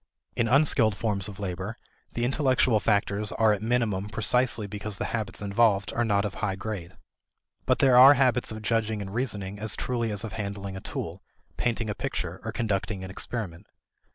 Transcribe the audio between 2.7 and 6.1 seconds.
factors are at minimum precisely because the habits involved are